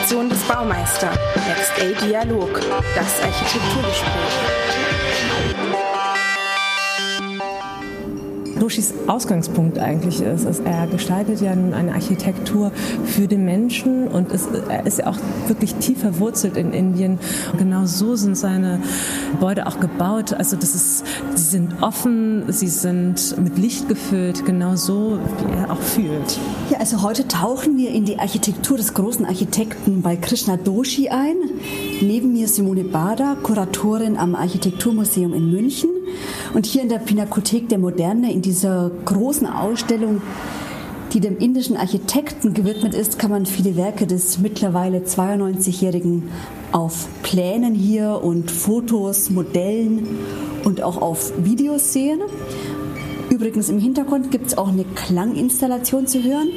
[0.00, 1.10] Redaktion des Baumeister.
[1.46, 2.58] Next A Dialog.
[2.94, 5.99] Das Architekturgespräch.
[8.60, 10.44] Doshis Ausgangspunkt eigentlich ist.
[10.44, 12.72] ist er gestaltet ja eine Architektur
[13.04, 15.16] für den Menschen und ist, er ist ja auch
[15.46, 17.18] wirklich tief verwurzelt in Indien.
[17.58, 18.80] Genau so sind seine
[19.32, 20.34] Gebäude auch gebaut.
[20.34, 21.04] Also das ist,
[21.34, 26.38] sie sind offen, sie sind mit Licht gefüllt, genau so, wie er auch fühlt.
[26.70, 31.36] Ja, also heute tauchen wir in die Architektur des großen Architekten bei Krishna Doshi ein.
[32.02, 35.90] Neben mir Simone Bader, Kuratorin am Architekturmuseum in München.
[36.54, 40.22] Und hier in der Pinakothek der Moderne, in dieser großen Ausstellung,
[41.12, 46.30] die dem indischen Architekten gewidmet ist, kann man viele Werke des mittlerweile 92-Jährigen
[46.72, 50.06] auf Plänen hier und Fotos, Modellen
[50.64, 52.20] und auch auf Videos sehen.
[53.28, 56.48] Übrigens im Hintergrund gibt es auch eine Klanginstallation zu hören.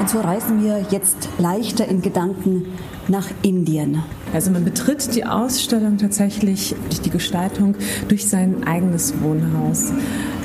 [0.00, 2.66] Und so reisen wir jetzt leichter in Gedanken
[3.08, 4.02] nach Indien.
[4.32, 7.76] Also man betritt die Ausstellung tatsächlich durch die Gestaltung
[8.08, 9.92] durch sein eigenes Wohnhaus.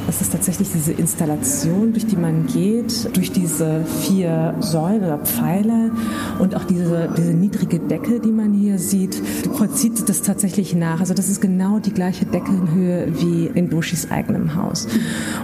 [0.10, 5.92] Das ist tatsächlich diese Installation, durch die man geht, durch diese vier Säulen oder Pfeiler
[6.40, 9.22] und auch diese, diese niedrige Decke, die man hier sieht,
[9.54, 11.00] vollzieht das tatsächlich nach.
[11.00, 14.88] Also das ist genau die gleiche Deckenhöhe wie in Doshis eigenem Haus.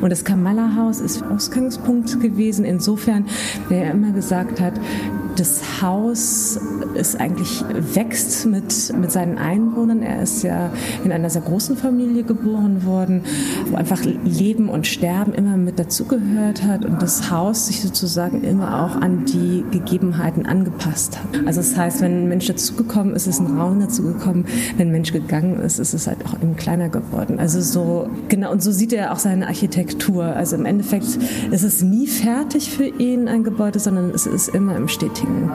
[0.02, 3.26] Und das Kamala-Haus ist Ausgangspunkt gewesen, insofern,
[3.70, 4.74] der immer gesagt hat,
[5.36, 6.60] das Haus
[6.94, 10.02] ist eigentlich wächst mit, mit seinen Einwohnern.
[10.02, 10.72] Er ist ja
[11.04, 13.24] in einer sehr großen Familie geboren worden,
[13.70, 18.86] wo einfach Leben und Sterben immer mit dazugehört hat und das Haus sich sozusagen immer
[18.86, 21.46] auch an die Gegebenheiten angepasst hat.
[21.46, 24.46] Also das heißt, wenn ein Mensch dazugekommen ist, ist ein Raum dazugekommen.
[24.78, 27.40] Wenn ein Mensch gegangen ist, ist es halt auch eben kleiner geworden.
[27.40, 30.24] Also so, genau, und so sieht er auch seine Architektur.
[30.24, 31.20] Also im Endeffekt
[31.52, 35.52] ist es nie fertig für ihn, ein Gebäude, sondern es ist immer im stetigen stetigen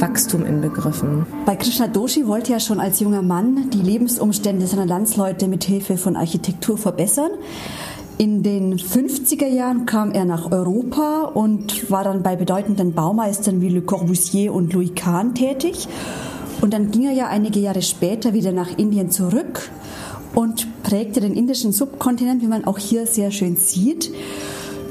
[0.00, 1.26] Wachstum inbegriffen.
[1.46, 5.96] Bei Krishna Doshi wollte ja schon als junger Mann die Lebensumstände seiner Landsleute mit Hilfe
[5.96, 7.30] von Architektur verbessern.
[8.16, 13.70] In den 50er Jahren kam er nach Europa und war dann bei bedeutenden Baumeistern wie
[13.70, 15.88] Le Corbusier und Louis Kahn tätig.
[16.60, 19.68] Und dann ging er ja einige Jahre später wieder nach Indien zurück
[20.34, 24.12] und prägte den indischen Subkontinent, wie man auch hier sehr schön sieht.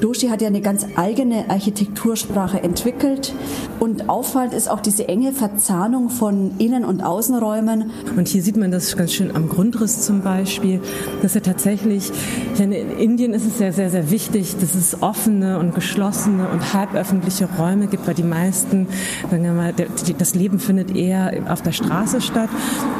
[0.00, 3.32] Doshi hat ja eine ganz eigene Architektursprache entwickelt
[3.80, 7.90] und auffallend ist auch diese enge Verzahnung von Innen- und Außenräumen.
[8.16, 10.80] Und hier sieht man das ganz schön am Grundriss zum Beispiel,
[11.22, 12.10] dass er tatsächlich,
[12.58, 16.74] denn in Indien ist es ja sehr, sehr wichtig, dass es offene und geschlossene und
[16.74, 18.88] halböffentliche Räume gibt, weil die meisten,
[19.30, 19.74] sagen wir mal,
[20.18, 22.50] das Leben findet eher auf der Straße statt,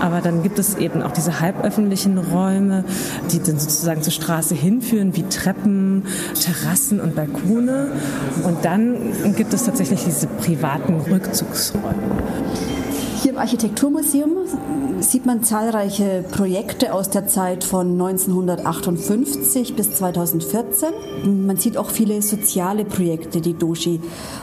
[0.01, 2.85] aber dann gibt es eben auch diese halböffentlichen Räume,
[3.33, 6.05] die dann sozusagen zur Straße hinführen, wie Treppen,
[6.41, 7.89] Terrassen, Terrassen und Balkone.
[8.45, 11.95] Und dann gibt es tatsächlich diese privaten Rückzugsräume.
[13.23, 14.31] Hier im Architekturmuseum
[15.11, 20.89] sieht man zahlreiche Projekte aus der Zeit von 1958 bis 2014.
[21.47, 24.01] Man sieht auch viele soziale Projekte, die Doshi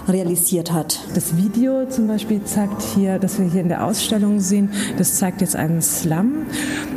[0.08, 1.00] realisiert hat.
[1.16, 5.42] Das Video zum Beispiel zeigt hier, das wir hier in der Ausstellung sehen, das zeigt
[5.42, 6.46] jetzt einen Slum.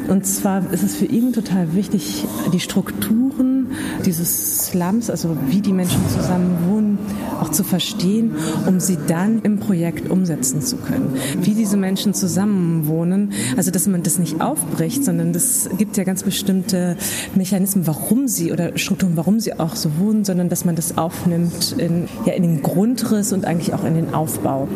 [0.08, 3.68] Und zwar ist es für ihn total wichtig, die Strukturen
[4.04, 6.98] dieses Slums, also wie die Menschen zusammen wohnen,
[7.40, 8.32] auch zu verstehen,
[8.66, 11.16] um sie dann im Projekt umsetzen zu können.
[11.40, 16.04] Wie diese Menschen zusammen wohnen, also dass man das nicht aufbricht, sondern das gibt ja
[16.04, 16.96] ganz bestimmte
[17.34, 21.74] Mechanismen, warum sie oder Strukturen, warum sie auch so wohnen, sondern dass man das aufnimmt
[21.78, 24.68] in, ja, in den Grundriss und eigentlich auch in den Aufbau.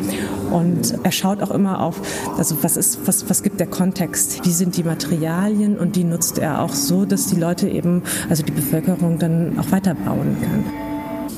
[0.50, 2.00] Und er schaut auch immer auf,
[2.36, 6.38] also was ist, was, was gibt der Kontext, wie sind die Materialien und die nutzt
[6.38, 10.88] er auch so, dass die Leute eben, also die Bevölkerung dann auch weiterbauen kann.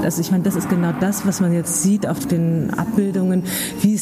[0.02, 3.44] Also ich meine, das ist genau das, was man jetzt sieht auf den Abbildungen,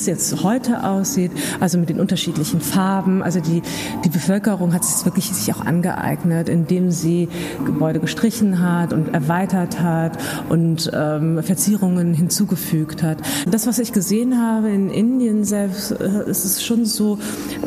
[0.00, 3.22] es jetzt heute aussieht, also mit den unterschiedlichen Farben.
[3.22, 3.62] Also die,
[4.04, 7.28] die Bevölkerung hat es wirklich sich auch angeeignet, indem sie
[7.64, 10.18] Gebäude gestrichen hat und erweitert hat
[10.48, 13.18] und ähm, Verzierungen hinzugefügt hat.
[13.50, 17.18] Das, was ich gesehen habe in Indien selbst, äh, ist es schon so,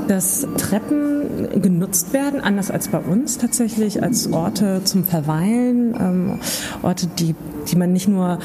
[0.08, 6.40] dass Treppen genutzt werden, anders als bei uns tatsächlich, als Orte zum Verweilen, ähm,
[6.82, 7.36] Orte, die
[7.70, 8.40] die man nicht nur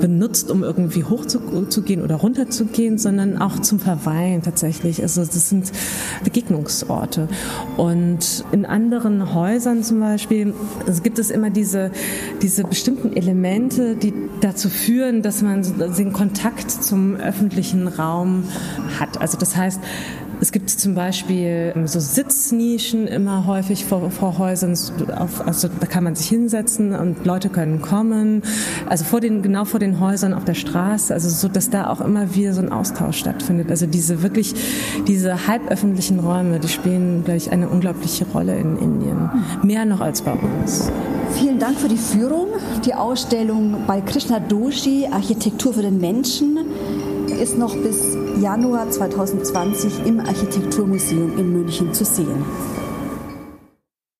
[0.00, 5.02] benutzt, um irgendwie hochzugehen oder runterzugehen, sondern auch zum Verweilen tatsächlich.
[5.02, 5.72] Also das sind
[6.24, 7.28] Begegnungsorte.
[7.76, 10.54] Und in anderen Häusern zum Beispiel
[10.86, 11.90] also gibt es immer diese,
[12.42, 15.62] diese bestimmten Elemente, die dazu führen, dass man
[15.96, 18.44] den Kontakt zum öffentlichen Raum
[18.98, 19.20] hat.
[19.20, 19.80] Also das heißt,
[20.42, 24.76] Es gibt zum Beispiel so Sitznischen immer häufig vor, vor Häusern,
[25.16, 28.42] auf, also da kann man sich hinsetzen und Leute können kommen,
[28.88, 32.00] also vor den, genau vor den Häusern auf der Straße, also so, dass da auch
[32.00, 33.70] immer wieder so ein Austausch stattfindet.
[33.70, 34.52] Also diese wirklich,
[35.06, 39.30] diese halböffentlichen Räume, die spielen, glaube ich, eine unglaubliche Rolle in Indien.
[39.62, 40.90] Mehr noch als bei uns.
[41.34, 42.48] Vielen Dank für die Führung.
[42.84, 46.58] Die Ausstellung bei Krishna Doshi, Architektur für den Menschen,
[47.40, 52.44] ist noch bis Januar 2020 im Architekturmuseum in München zu sehen.